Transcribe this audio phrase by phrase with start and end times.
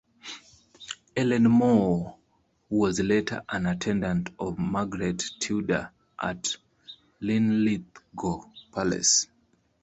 [1.15, 2.17] Ellen More
[2.71, 6.57] was later an attendant of Margaret Tudor at
[7.21, 9.27] Linlithgow Palace.